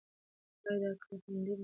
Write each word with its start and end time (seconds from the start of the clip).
ایا 0.67 0.75
دا 0.81 0.89
کار 1.03 1.17
خوندي 1.23 1.51
دی؟ 1.55 1.55